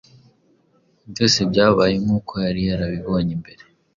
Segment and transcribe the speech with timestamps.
[1.09, 3.63] Byose byabaye nk’uko yari yarabibonye mbere.